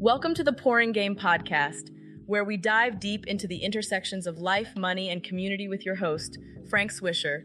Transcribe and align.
Welcome 0.00 0.32
to 0.36 0.42
the 0.42 0.54
Pouring 0.54 0.92
Game 0.92 1.14
podcast, 1.14 1.90
where 2.24 2.42
we 2.42 2.56
dive 2.56 2.98
deep 2.98 3.26
into 3.26 3.46
the 3.46 3.58
intersections 3.58 4.26
of 4.26 4.38
life, 4.38 4.74
money, 4.74 5.10
and 5.10 5.22
community 5.22 5.68
with 5.68 5.84
your 5.84 5.96
host, 5.96 6.38
Frank 6.70 6.90
Swisher. 6.90 7.42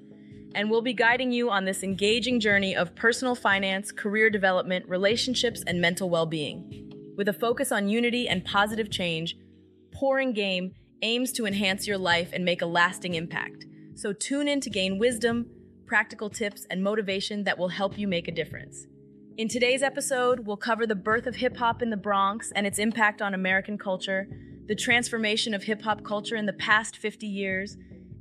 And 0.56 0.72
we'll 0.72 0.82
be 0.82 0.94
guiding 0.94 1.34
you 1.34 1.50
on 1.50 1.66
this 1.66 1.84
engaging 1.84 2.40
journey 2.40 2.74
of 2.74 2.96
personal 2.96 3.36
finance, 3.36 3.92
career 3.92 4.30
development, 4.30 4.88
relationships, 4.88 5.66
and 5.68 5.82
mental 5.82 6.10
well 6.10 6.26
being. 6.26 7.14
With 7.18 7.28
a 7.28 7.34
focus 7.34 7.74
on 7.74 7.90
unity 7.90 8.30
and 8.30 8.46
positive 8.46 8.90
change, 8.90 9.36
Pouring 9.92 10.32
Game 10.32 10.72
aims 11.02 11.34
to 11.34 11.46
enhance 11.46 11.86
your 11.86 11.98
life 11.98 12.30
and 12.32 12.46
make 12.46 12.62
a 12.62 12.66
lasting 12.66 13.16
impact. 13.16 13.66
So 13.96 14.14
tune 14.14 14.48
in 14.48 14.62
to 14.62 14.70
gain 14.70 14.98
wisdom, 14.98 15.48
practical 15.86 16.30
tips, 16.30 16.66
and 16.70 16.82
motivation 16.82 17.44
that 17.44 17.58
will 17.58 17.68
help 17.68 17.98
you 17.98 18.08
make 18.08 18.30
a 18.30 18.32
difference. 18.32 18.88
In 19.38 19.50
today's 19.50 19.84
episode, 19.84 20.48
we'll 20.48 20.56
cover 20.56 20.88
the 20.88 20.96
birth 20.96 21.28
of 21.28 21.36
hip 21.36 21.58
hop 21.58 21.82
in 21.82 21.90
the 21.90 21.98
Bronx 21.98 22.54
and 22.56 22.66
its 22.66 22.80
impact 22.80 23.22
on 23.22 23.34
American 23.34 23.78
culture, 23.78 24.30
the 24.68 24.76
transformation 24.76 25.54
of 25.54 25.64
hip 25.64 25.82
hop 25.82 26.06
culture 26.06 26.38
in 26.38 26.46
the 26.46 26.54
past 26.54 26.96
50 26.96 27.28
years, 27.28 27.76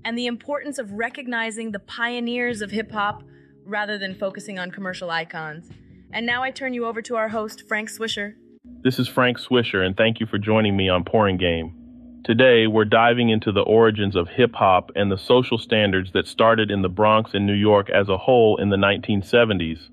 and 0.05 0.19
the 0.19 0.27
importance 0.27 0.77
of 0.77 0.91
recognizing 0.91 1.71
the 1.71 1.79
pioneers 1.79 2.63
of 2.63 2.73
hip 2.73 2.91
hop 2.91 3.23
rather 3.65 3.97
than 3.97 4.17
focusing 4.17 4.59
on 4.59 4.73
commercial 4.73 5.09
icons. 5.09 5.71
And 6.13 6.27
now 6.27 6.43
I 6.43 6.51
turn 6.51 6.75
you 6.75 6.85
over 6.85 7.01
to 7.03 7.15
our 7.15 7.29
host, 7.29 7.63
Frank 7.69 7.91
Swisher. 7.91 8.35
This 8.83 8.99
is 8.99 9.07
Frank 9.07 9.39
Swisher, 9.39 9.87
and 9.87 9.97
thank 9.97 10.19
you 10.19 10.27
for 10.27 10.39
joining 10.39 10.77
me 10.77 10.89
on 10.89 11.05
Pouring 11.05 11.37
Game. 11.37 11.77
Today, 12.25 12.67
we're 12.67 12.87
diving 12.87 13.29
into 13.29 13.53
the 13.53 13.63
origins 13.63 14.17
of 14.17 14.31
hip 14.31 14.57
hop 14.57 14.91
and 14.97 15.13
the 15.13 15.19
social 15.19 15.59
standards 15.59 16.11
that 16.11 16.27
started 16.27 16.73
in 16.73 16.83
the 16.83 16.89
Bronx 16.89 17.35
and 17.35 17.47
New 17.47 17.55
York 17.55 17.89
as 17.89 18.09
a 18.09 18.19
whole 18.19 18.57
in 18.57 18.71
the 18.71 18.77
1970s 18.77 19.91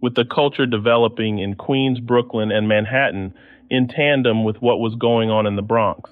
with 0.00 0.14
the 0.14 0.24
culture 0.24 0.66
developing 0.66 1.38
in 1.38 1.54
Queens, 1.54 2.00
Brooklyn, 2.00 2.50
and 2.50 2.68
Manhattan 2.68 3.34
in 3.70 3.88
tandem 3.88 4.44
with 4.44 4.60
what 4.62 4.80
was 4.80 4.94
going 4.94 5.30
on 5.30 5.46
in 5.46 5.56
the 5.56 5.62
Bronx. 5.62 6.10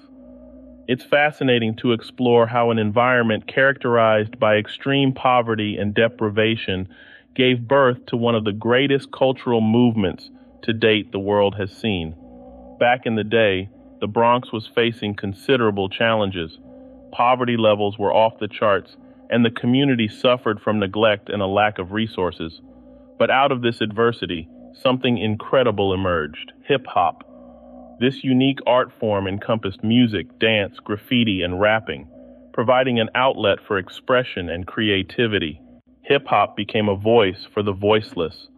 It's 0.87 1.03
fascinating 1.03 1.75
to 1.77 1.93
explore 1.93 2.45
how 2.45 2.69
an 2.69 2.77
environment 2.77 3.47
characterized 3.47 4.39
by 4.39 4.57
extreme 4.57 5.13
poverty 5.13 5.77
and 5.77 5.93
deprivation 5.93 6.87
gave 7.35 7.67
birth 7.67 8.05
to 8.07 8.17
one 8.17 8.35
of 8.35 8.43
the 8.43 8.51
greatest 8.51 9.11
cultural 9.11 9.61
movements 9.61 10.29
to 10.61 10.73
date 10.73 11.11
the 11.11 11.19
world 11.19 11.55
has 11.55 11.71
seen. 11.71 12.15
Back 12.79 13.05
in 13.05 13.15
the 13.15 13.23
day, 13.23 13.69
the 13.99 14.07
Bronx 14.07 14.51
was 14.51 14.67
facing 14.67 15.15
considerable 15.15 15.89
challenges. 15.89 16.59
Poverty 17.11 17.57
levels 17.57 17.97
were 17.97 18.13
off 18.13 18.39
the 18.39 18.47
charts, 18.47 18.95
and 19.29 19.43
the 19.43 19.49
community 19.49 20.07
suffered 20.07 20.61
from 20.61 20.79
neglect 20.79 21.29
and 21.29 21.41
a 21.41 21.47
lack 21.47 21.79
of 21.79 21.93
resources. 21.93 22.61
But 23.17 23.31
out 23.31 23.51
of 23.51 23.61
this 23.61 23.81
adversity, 23.81 24.49
something 24.73 25.17
incredible 25.17 25.93
emerged 25.93 26.51
hip 26.67 26.85
hop. 26.85 27.23
This 27.99 28.23
unique 28.23 28.59
art 28.67 28.91
form 28.99 29.27
encompassed 29.27 29.83
music, 29.83 30.37
dance, 30.37 30.79
graffiti, 30.79 31.41
and 31.41 31.61
rapping, 31.61 32.09
providing 32.53 32.99
an 32.99 33.09
outlet 33.15 33.59
for 33.65 33.77
expression 33.77 34.49
and 34.49 34.67
creativity. 34.67 35.61
Hip 36.01 36.27
hop 36.27 36.57
became 36.57 36.89
a 36.89 36.95
voice 36.95 37.47
for 37.53 37.63
the 37.63 37.71
voiceless, 37.71 38.49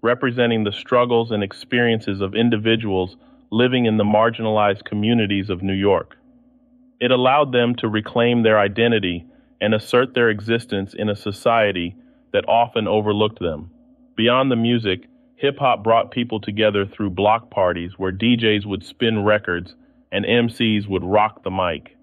representing 0.00 0.62
the 0.62 0.72
struggles 0.72 1.32
and 1.32 1.42
experiences 1.42 2.20
of 2.20 2.34
individuals 2.34 3.16
living 3.50 3.86
in 3.86 3.96
the 3.96 4.04
marginalized 4.04 4.84
communities 4.84 5.50
of 5.50 5.62
New 5.62 5.74
York. 5.74 6.16
It 7.00 7.10
allowed 7.10 7.52
them 7.52 7.74
to 7.76 7.88
reclaim 7.88 8.42
their 8.42 8.58
identity 8.58 9.26
and 9.60 9.74
assert 9.74 10.14
their 10.14 10.30
existence 10.30 10.94
in 10.94 11.08
a 11.08 11.16
society 11.16 11.96
that 12.32 12.48
often 12.48 12.86
overlooked 12.86 13.40
them. 13.40 13.70
Beyond 14.16 14.50
the 14.50 14.56
music, 14.56 15.08
hip 15.34 15.58
hop 15.58 15.82
brought 15.82 16.12
people 16.12 16.40
together 16.40 16.86
through 16.86 17.10
block 17.10 17.50
parties 17.50 17.92
where 17.96 18.12
DJs 18.12 18.64
would 18.64 18.84
spin 18.84 19.24
records 19.24 19.74
and 20.12 20.24
MCs 20.24 20.88
would 20.88 21.02
rock 21.02 21.42
the 21.42 21.50
mic. 21.50 21.96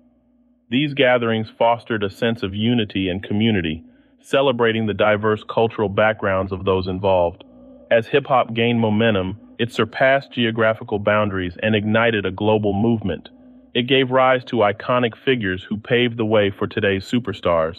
These 0.70 0.94
gatherings 0.94 1.48
fostered 1.58 2.04
a 2.04 2.10
sense 2.10 2.44
of 2.44 2.54
unity 2.54 3.08
and 3.08 3.24
community, 3.24 3.84
celebrating 4.20 4.88
the 4.88 4.94
diverse 4.94 5.44
cultural 5.50 5.88
backgrounds 5.88 6.52
of 6.52 6.66
those 6.66 6.88
involved. 6.88 7.46
As 7.90 8.08
hip 8.08 8.26
hop 8.28 8.54
gained 8.54 8.82
momentum, 8.82 9.38
it 9.58 9.72
surpassed 9.72 10.34
geographical 10.34 11.00
boundaries 11.00 11.56
and 11.64 11.76
ignited 11.76 12.26
a 12.26 12.32
global 12.32 12.74
movement. 12.74 13.30
It 13.74 13.84
gave 13.84 14.12
rise 14.12 14.44
to 14.46 14.58
iconic 14.58 15.16
figures 15.16 15.64
who 15.64 15.78
paved 15.78 16.18
the 16.18 16.26
way 16.26 16.52
for 16.52 16.68
today's 16.68 17.10
superstars. 17.10 17.78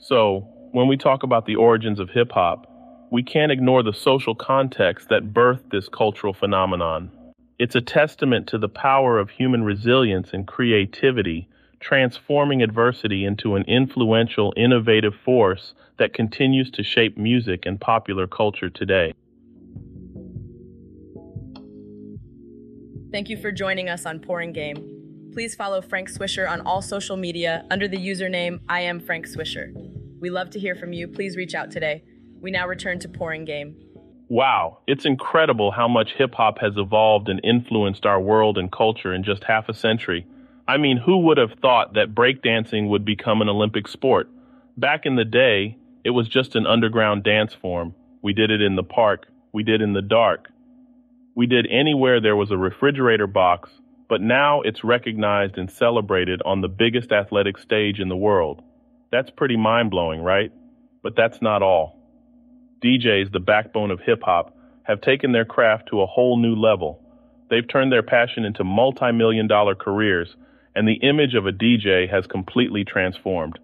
So, 0.00 0.48
when 0.72 0.88
we 0.88 0.96
talk 0.96 1.22
about 1.22 1.46
the 1.46 1.56
origins 1.56 2.00
of 2.00 2.10
hip 2.10 2.32
hop, 2.32 2.66
we 3.10 3.22
can't 3.22 3.52
ignore 3.52 3.82
the 3.82 3.92
social 3.92 4.34
context 4.34 5.08
that 5.08 5.32
birthed 5.32 5.70
this 5.70 5.88
cultural 5.88 6.34
phenomenon. 6.34 7.10
It's 7.58 7.74
a 7.74 7.80
testament 7.80 8.46
to 8.48 8.58
the 8.58 8.68
power 8.68 9.18
of 9.18 9.30
human 9.30 9.64
resilience 9.64 10.30
and 10.32 10.46
creativity, 10.46 11.48
transforming 11.80 12.62
adversity 12.62 13.24
into 13.24 13.56
an 13.56 13.64
influential, 13.64 14.52
innovative 14.56 15.14
force 15.24 15.74
that 15.98 16.12
continues 16.12 16.70
to 16.72 16.82
shape 16.82 17.16
music 17.16 17.64
and 17.66 17.80
popular 17.80 18.26
culture 18.26 18.70
today. 18.70 19.14
Thank 23.10 23.30
you 23.30 23.38
for 23.38 23.50
joining 23.50 23.88
us 23.88 24.04
on 24.04 24.20
Pouring 24.20 24.52
Game. 24.52 25.30
Please 25.32 25.54
follow 25.54 25.80
Frank 25.80 26.10
Swisher 26.10 26.48
on 26.48 26.60
all 26.60 26.82
social 26.82 27.16
media 27.16 27.64
under 27.70 27.88
the 27.88 27.96
username 27.96 28.60
I 28.68 28.80
am 28.80 29.00
Frank 29.00 29.26
Swisher. 29.26 29.72
We 30.20 30.30
love 30.30 30.50
to 30.50 30.60
hear 30.60 30.74
from 30.74 30.92
you. 30.92 31.08
Please 31.08 31.36
reach 31.36 31.54
out 31.54 31.70
today. 31.70 32.04
We 32.40 32.50
now 32.50 32.68
return 32.68 33.00
to 33.00 33.08
Pouring 33.08 33.44
Game. 33.44 33.76
Wow, 34.28 34.78
it's 34.86 35.04
incredible 35.04 35.70
how 35.70 35.88
much 35.88 36.12
hip 36.16 36.34
hop 36.34 36.58
has 36.60 36.74
evolved 36.76 37.28
and 37.28 37.40
influenced 37.42 38.06
our 38.06 38.20
world 38.20 38.58
and 38.58 38.70
culture 38.70 39.12
in 39.12 39.24
just 39.24 39.42
half 39.44 39.68
a 39.68 39.74
century. 39.74 40.26
I 40.68 40.76
mean, 40.76 40.98
who 40.98 41.18
would 41.20 41.38
have 41.38 41.54
thought 41.62 41.94
that 41.94 42.14
breakdancing 42.14 42.88
would 42.90 43.04
become 43.04 43.40
an 43.40 43.48
Olympic 43.48 43.88
sport? 43.88 44.28
Back 44.76 45.06
in 45.06 45.16
the 45.16 45.24
day, 45.24 45.78
it 46.04 46.10
was 46.10 46.28
just 46.28 46.54
an 46.54 46.66
underground 46.66 47.24
dance 47.24 47.54
form. 47.54 47.94
We 48.22 48.34
did 48.34 48.50
it 48.50 48.60
in 48.60 48.76
the 48.76 48.82
park, 48.82 49.26
we 49.52 49.62
did 49.62 49.80
in 49.80 49.94
the 49.94 50.02
dark. 50.02 50.48
We 51.34 51.46
did 51.46 51.66
anywhere 51.70 52.20
there 52.20 52.36
was 52.36 52.50
a 52.50 52.56
refrigerator 52.56 53.26
box, 53.26 53.70
but 54.08 54.20
now 54.20 54.60
it's 54.60 54.84
recognized 54.84 55.56
and 55.56 55.70
celebrated 55.70 56.42
on 56.44 56.60
the 56.60 56.68
biggest 56.68 57.12
athletic 57.12 57.58
stage 57.58 57.98
in 57.98 58.08
the 58.08 58.16
world. 58.16 58.62
That's 59.10 59.30
pretty 59.30 59.56
mind 59.56 59.90
blowing, 59.90 60.20
right? 60.20 60.52
But 61.02 61.16
that's 61.16 61.40
not 61.40 61.62
all. 61.62 61.97
DJs, 62.82 63.32
the 63.32 63.40
backbone 63.40 63.90
of 63.90 64.00
hip 64.00 64.22
hop, 64.22 64.56
have 64.84 65.00
taken 65.00 65.32
their 65.32 65.44
craft 65.44 65.88
to 65.88 66.00
a 66.00 66.06
whole 66.06 66.36
new 66.38 66.54
level. 66.54 67.00
They've 67.50 67.66
turned 67.66 67.92
their 67.92 68.02
passion 68.02 68.44
into 68.44 68.64
multi 68.64 69.12
million 69.12 69.46
dollar 69.46 69.74
careers, 69.74 70.36
and 70.74 70.86
the 70.86 71.00
image 71.02 71.34
of 71.34 71.46
a 71.46 71.52
DJ 71.52 72.08
has 72.10 72.26
completely 72.26 72.84
transformed. 72.84 73.58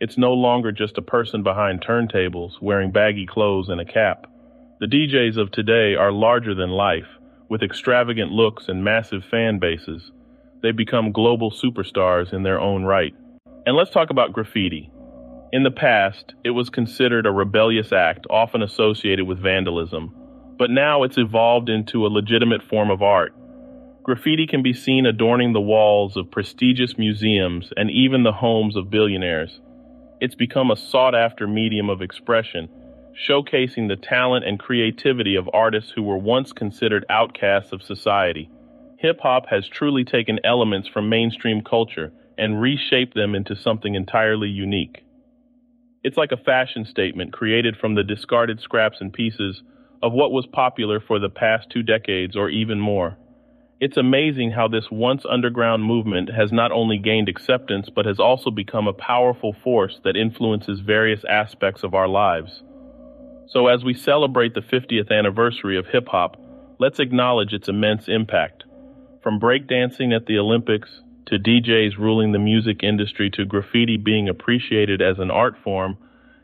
It's 0.00 0.18
no 0.18 0.32
longer 0.32 0.70
just 0.70 0.98
a 0.98 1.02
person 1.02 1.42
behind 1.42 1.80
turntables 1.80 2.60
wearing 2.60 2.92
baggy 2.92 3.26
clothes 3.26 3.68
and 3.68 3.80
a 3.80 3.84
cap. 3.84 4.26
The 4.80 4.86
DJs 4.86 5.38
of 5.38 5.50
today 5.50 5.96
are 5.96 6.12
larger 6.12 6.54
than 6.54 6.70
life, 6.70 7.08
with 7.48 7.62
extravagant 7.62 8.30
looks 8.30 8.68
and 8.68 8.84
massive 8.84 9.24
fan 9.24 9.58
bases. 9.58 10.12
They've 10.62 10.76
become 10.76 11.10
global 11.10 11.50
superstars 11.50 12.32
in 12.32 12.42
their 12.42 12.60
own 12.60 12.84
right. 12.84 13.14
And 13.66 13.76
let's 13.76 13.90
talk 13.90 14.10
about 14.10 14.32
graffiti. 14.32 14.90
In 15.50 15.62
the 15.62 15.70
past, 15.70 16.34
it 16.44 16.50
was 16.50 16.68
considered 16.68 17.24
a 17.24 17.30
rebellious 17.30 17.90
act 17.90 18.26
often 18.28 18.62
associated 18.62 19.26
with 19.26 19.38
vandalism, 19.38 20.14
but 20.58 20.70
now 20.70 21.04
it's 21.04 21.16
evolved 21.16 21.70
into 21.70 22.04
a 22.04 22.08
legitimate 22.08 22.62
form 22.62 22.90
of 22.90 23.00
art. 23.00 23.32
Graffiti 24.02 24.46
can 24.46 24.62
be 24.62 24.74
seen 24.74 25.06
adorning 25.06 25.54
the 25.54 25.60
walls 25.60 26.18
of 26.18 26.30
prestigious 26.30 26.98
museums 26.98 27.72
and 27.78 27.90
even 27.90 28.24
the 28.24 28.32
homes 28.32 28.76
of 28.76 28.90
billionaires. 28.90 29.60
It's 30.20 30.34
become 30.34 30.70
a 30.70 30.76
sought 30.76 31.14
after 31.14 31.46
medium 31.46 31.88
of 31.88 32.02
expression, 32.02 32.68
showcasing 33.26 33.88
the 33.88 33.96
talent 33.96 34.44
and 34.44 34.58
creativity 34.58 35.34
of 35.34 35.48
artists 35.54 35.92
who 35.92 36.02
were 36.02 36.18
once 36.18 36.52
considered 36.52 37.06
outcasts 37.08 37.72
of 37.72 37.82
society. 37.82 38.50
Hip 38.98 39.20
hop 39.22 39.46
has 39.48 39.66
truly 39.66 40.04
taken 40.04 40.40
elements 40.44 40.88
from 40.88 41.08
mainstream 41.08 41.62
culture 41.62 42.12
and 42.36 42.60
reshaped 42.60 43.14
them 43.14 43.34
into 43.34 43.56
something 43.56 43.94
entirely 43.94 44.48
unique. 44.48 45.04
It's 46.04 46.16
like 46.16 46.32
a 46.32 46.36
fashion 46.36 46.84
statement 46.84 47.32
created 47.32 47.76
from 47.76 47.94
the 47.94 48.04
discarded 48.04 48.60
scraps 48.60 48.98
and 49.00 49.12
pieces 49.12 49.62
of 50.02 50.12
what 50.12 50.30
was 50.30 50.46
popular 50.46 51.00
for 51.00 51.18
the 51.18 51.28
past 51.28 51.70
two 51.70 51.82
decades 51.82 52.36
or 52.36 52.48
even 52.48 52.78
more. 52.78 53.16
It's 53.80 53.96
amazing 53.96 54.52
how 54.52 54.68
this 54.68 54.90
once 54.90 55.24
underground 55.28 55.84
movement 55.84 56.30
has 56.30 56.52
not 56.52 56.72
only 56.72 56.98
gained 56.98 57.28
acceptance 57.28 57.88
but 57.94 58.06
has 58.06 58.18
also 58.18 58.50
become 58.50 58.86
a 58.86 58.92
powerful 58.92 59.54
force 59.64 60.00
that 60.04 60.16
influences 60.16 60.80
various 60.80 61.24
aspects 61.28 61.82
of 61.82 61.94
our 61.94 62.08
lives. 62.08 62.62
So, 63.48 63.66
as 63.66 63.82
we 63.82 63.94
celebrate 63.94 64.54
the 64.54 64.60
50th 64.60 65.10
anniversary 65.10 65.78
of 65.78 65.86
hip 65.86 66.08
hop, 66.08 66.36
let's 66.78 67.00
acknowledge 67.00 67.52
its 67.52 67.68
immense 67.68 68.08
impact. 68.08 68.64
From 69.22 69.40
breakdancing 69.40 70.14
at 70.14 70.26
the 70.26 70.38
Olympics 70.38 71.02
to 71.28 71.38
DJs 71.38 71.98
ruling 71.98 72.32
the 72.32 72.38
music 72.38 72.82
industry 72.82 73.28
to 73.30 73.44
graffiti 73.44 73.98
being 73.98 74.30
appreciated 74.30 75.02
as 75.02 75.18
an 75.18 75.30
art 75.30 75.56
form, 75.62 75.98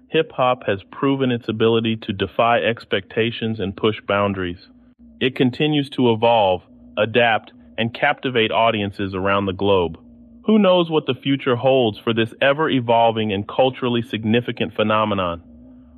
hip 0.09 0.31
hop 0.31 0.67
has 0.67 0.83
proven 0.93 1.31
its 1.31 1.49
ability 1.49 1.97
to 1.97 2.13
defy 2.13 2.59
expectations 2.59 3.61
and 3.61 3.75
push 3.75 3.97
boundaries. 4.07 4.69
It 5.21 5.37
continues 5.37 5.89
to 5.91 6.13
evolve, 6.13 6.63
adapt, 6.99 7.53
and 7.79 7.95
captivate 7.95 8.51
audiences 8.51 9.15
around 9.15 9.47
the 9.47 9.55
globe. 9.55 9.99
Who 10.45 10.59
knows 10.59 10.91
what 10.91 11.07
the 11.07 11.15
future 11.15 11.57
holds 11.57 11.99
for 11.99 12.13
this 12.13 12.35
ever 12.43 12.69
evolving 12.69 13.33
and 13.33 13.49
culturally 13.49 14.03
significant 14.03 14.75
phenomenon? 14.75 15.43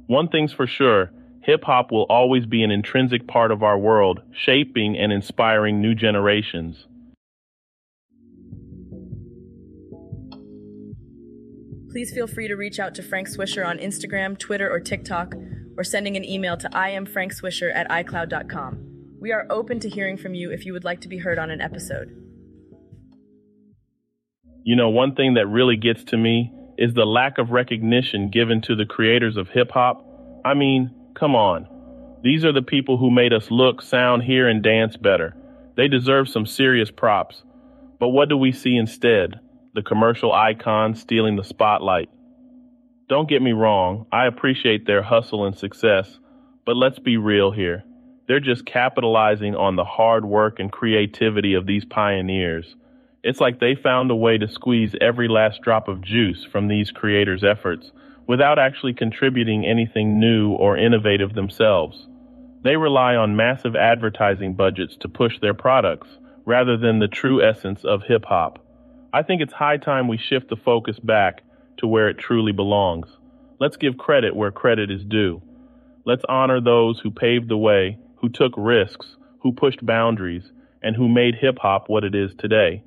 One 0.06 0.28
thing's 0.28 0.52
for 0.52 0.68
sure 0.68 1.10
hip 1.42 1.64
hop 1.64 1.90
will 1.90 2.06
always 2.08 2.46
be 2.46 2.62
an 2.62 2.70
intrinsic 2.70 3.26
part 3.26 3.50
of 3.50 3.62
our 3.62 3.78
world, 3.78 4.20
shaping 4.32 4.96
and 4.96 5.12
inspiring 5.12 5.80
new 5.80 5.94
generations. 5.94 6.86
Please 11.96 12.12
feel 12.12 12.26
free 12.26 12.46
to 12.46 12.56
reach 12.56 12.78
out 12.78 12.94
to 12.96 13.02
Frank 13.02 13.26
Swisher 13.26 13.66
on 13.66 13.78
Instagram, 13.78 14.38
Twitter, 14.38 14.70
or 14.70 14.78
TikTok, 14.80 15.34
or 15.78 15.82
sending 15.82 16.14
an 16.14 16.26
email 16.26 16.54
to 16.58 16.68
iamfrankswisher 16.68 17.74
at 17.74 17.88
icloud.com. 17.88 19.16
We 19.18 19.32
are 19.32 19.46
open 19.48 19.80
to 19.80 19.88
hearing 19.88 20.18
from 20.18 20.34
you 20.34 20.50
if 20.50 20.66
you 20.66 20.74
would 20.74 20.84
like 20.84 21.00
to 21.00 21.08
be 21.08 21.16
heard 21.16 21.38
on 21.38 21.50
an 21.50 21.62
episode. 21.62 22.14
You 24.62 24.76
know, 24.76 24.90
one 24.90 25.14
thing 25.14 25.32
that 25.36 25.46
really 25.46 25.78
gets 25.78 26.04
to 26.04 26.18
me 26.18 26.52
is 26.76 26.92
the 26.92 27.06
lack 27.06 27.38
of 27.38 27.48
recognition 27.48 28.28
given 28.28 28.60
to 28.60 28.76
the 28.76 28.84
creators 28.84 29.38
of 29.38 29.48
hip 29.48 29.70
hop. 29.70 30.04
I 30.44 30.52
mean, 30.52 30.94
come 31.14 31.34
on. 31.34 31.66
These 32.22 32.44
are 32.44 32.52
the 32.52 32.60
people 32.60 32.98
who 32.98 33.10
made 33.10 33.32
us 33.32 33.50
look, 33.50 33.80
sound, 33.80 34.24
hear, 34.24 34.46
and 34.46 34.62
dance 34.62 34.98
better. 34.98 35.34
They 35.78 35.88
deserve 35.88 36.28
some 36.28 36.44
serious 36.44 36.90
props. 36.90 37.42
But 37.98 38.10
what 38.10 38.28
do 38.28 38.36
we 38.36 38.52
see 38.52 38.76
instead? 38.76 39.40
The 39.76 39.82
commercial 39.82 40.32
icons 40.32 41.02
stealing 41.02 41.36
the 41.36 41.44
spotlight. 41.44 42.08
Don't 43.10 43.28
get 43.28 43.42
me 43.42 43.52
wrong, 43.52 44.06
I 44.10 44.24
appreciate 44.26 44.86
their 44.86 45.02
hustle 45.02 45.44
and 45.44 45.54
success, 45.54 46.18
but 46.64 46.78
let's 46.78 46.98
be 46.98 47.18
real 47.18 47.50
here. 47.50 47.84
They're 48.26 48.40
just 48.40 48.64
capitalizing 48.64 49.54
on 49.54 49.76
the 49.76 49.84
hard 49.84 50.24
work 50.24 50.60
and 50.60 50.72
creativity 50.72 51.52
of 51.52 51.66
these 51.66 51.84
pioneers. 51.84 52.74
It's 53.22 53.38
like 53.38 53.60
they 53.60 53.74
found 53.74 54.10
a 54.10 54.16
way 54.16 54.38
to 54.38 54.48
squeeze 54.48 54.94
every 54.98 55.28
last 55.28 55.60
drop 55.60 55.88
of 55.88 56.00
juice 56.00 56.42
from 56.42 56.68
these 56.68 56.90
creators' 56.90 57.44
efforts 57.44 57.92
without 58.26 58.58
actually 58.58 58.94
contributing 58.94 59.66
anything 59.66 60.18
new 60.18 60.52
or 60.52 60.78
innovative 60.78 61.34
themselves. 61.34 62.08
They 62.64 62.78
rely 62.78 63.14
on 63.14 63.36
massive 63.36 63.76
advertising 63.76 64.54
budgets 64.54 64.96
to 65.00 65.08
push 65.10 65.38
their 65.38 65.52
products 65.52 66.08
rather 66.46 66.78
than 66.78 66.98
the 66.98 67.08
true 67.08 67.46
essence 67.46 67.84
of 67.84 68.04
hip 68.04 68.24
hop. 68.24 68.62
I 69.16 69.22
think 69.22 69.40
it's 69.40 69.54
high 69.54 69.78
time 69.78 70.08
we 70.08 70.18
shift 70.18 70.50
the 70.50 70.56
focus 70.56 70.98
back 70.98 71.42
to 71.78 71.86
where 71.86 72.10
it 72.10 72.18
truly 72.18 72.52
belongs. 72.52 73.06
Let's 73.58 73.78
give 73.78 73.96
credit 73.96 74.36
where 74.36 74.50
credit 74.50 74.90
is 74.90 75.04
due. 75.04 75.40
Let's 76.04 76.24
honor 76.28 76.60
those 76.60 77.00
who 77.00 77.10
paved 77.10 77.48
the 77.48 77.56
way, 77.56 77.96
who 78.16 78.28
took 78.28 78.52
risks, 78.58 79.16
who 79.38 79.52
pushed 79.52 79.86
boundaries, 79.86 80.42
and 80.82 80.94
who 80.94 81.08
made 81.08 81.34
hip 81.34 81.56
hop 81.58 81.88
what 81.88 82.04
it 82.04 82.14
is 82.14 82.32
today. 82.36 82.82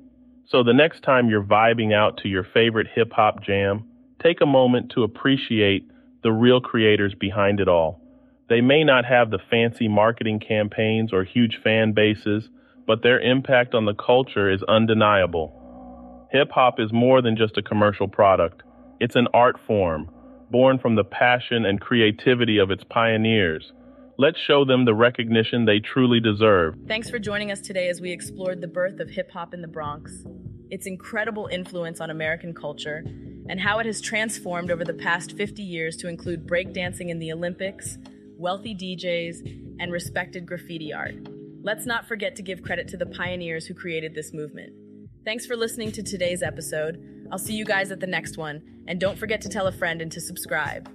So 0.46 0.62
the 0.62 0.72
next 0.72 1.02
time 1.02 1.28
you're 1.28 1.42
vibing 1.42 1.92
out 1.92 2.18
to 2.18 2.28
your 2.28 2.44
favorite 2.44 2.86
hip 2.94 3.12
hop 3.12 3.42
jam, 3.42 3.82
take 4.22 4.40
a 4.40 4.46
moment 4.46 4.92
to 4.92 5.02
appreciate 5.02 5.90
the 6.22 6.30
real 6.30 6.60
creators 6.60 7.12
behind 7.16 7.58
it 7.58 7.66
all. 7.66 8.00
They 8.48 8.60
may 8.60 8.84
not 8.84 9.04
have 9.04 9.32
the 9.32 9.40
fancy 9.50 9.88
marketing 9.88 10.38
campaigns 10.38 11.12
or 11.12 11.24
huge 11.24 11.58
fan 11.64 11.90
bases, 11.90 12.48
but 12.86 13.02
their 13.02 13.18
impact 13.18 13.74
on 13.74 13.84
the 13.84 13.94
culture 13.94 14.48
is 14.48 14.62
undeniable. 14.68 15.56
Hip 16.32 16.52
hop 16.52 16.78
is 16.78 16.92
more 16.92 17.20
than 17.20 17.36
just 17.36 17.58
a 17.58 17.62
commercial 17.62 18.06
product. 18.06 18.62
It's 19.00 19.16
an 19.16 19.26
art 19.34 19.56
form, 19.66 20.08
born 20.48 20.78
from 20.78 20.94
the 20.94 21.02
passion 21.02 21.64
and 21.64 21.80
creativity 21.80 22.58
of 22.58 22.70
its 22.70 22.84
pioneers. 22.84 23.72
Let's 24.16 24.38
show 24.38 24.64
them 24.64 24.84
the 24.84 24.94
recognition 24.94 25.64
they 25.64 25.80
truly 25.80 26.20
deserve. 26.20 26.76
Thanks 26.86 27.10
for 27.10 27.18
joining 27.18 27.50
us 27.50 27.60
today 27.60 27.88
as 27.88 28.00
we 28.00 28.12
explored 28.12 28.60
the 28.60 28.68
birth 28.68 29.00
of 29.00 29.10
hip 29.10 29.32
hop 29.32 29.54
in 29.54 29.60
the 29.60 29.66
Bronx, 29.66 30.24
its 30.70 30.86
incredible 30.86 31.48
influence 31.50 32.00
on 32.00 32.10
American 32.10 32.54
culture, 32.54 33.02
and 33.48 33.58
how 33.58 33.80
it 33.80 33.86
has 33.86 34.00
transformed 34.00 34.70
over 34.70 34.84
the 34.84 34.94
past 34.94 35.36
50 35.36 35.64
years 35.64 35.96
to 35.96 36.06
include 36.06 36.46
breakdancing 36.46 37.08
in 37.08 37.18
the 37.18 37.32
Olympics, 37.32 37.98
wealthy 38.36 38.72
DJs, 38.72 39.80
and 39.80 39.90
respected 39.90 40.46
graffiti 40.46 40.92
art. 40.92 41.16
Let's 41.64 41.86
not 41.86 42.06
forget 42.06 42.36
to 42.36 42.42
give 42.44 42.62
credit 42.62 42.86
to 42.88 42.96
the 42.96 43.06
pioneers 43.06 43.66
who 43.66 43.74
created 43.74 44.14
this 44.14 44.32
movement. 44.32 44.74
Thanks 45.22 45.44
for 45.44 45.54
listening 45.54 45.92
to 45.92 46.02
today's 46.02 46.42
episode. 46.42 47.26
I'll 47.30 47.38
see 47.38 47.52
you 47.54 47.66
guys 47.66 47.90
at 47.90 48.00
the 48.00 48.06
next 48.06 48.38
one, 48.38 48.62
and 48.88 48.98
don't 48.98 49.18
forget 49.18 49.42
to 49.42 49.50
tell 49.50 49.66
a 49.66 49.72
friend 49.72 50.00
and 50.00 50.10
to 50.12 50.20
subscribe. 50.20 50.88